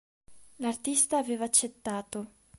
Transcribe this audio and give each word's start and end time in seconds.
L'artista 0.57 1.19
aveva 1.19 1.43
accettato. 1.45 2.29